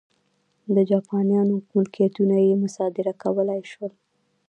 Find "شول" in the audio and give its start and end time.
3.71-3.93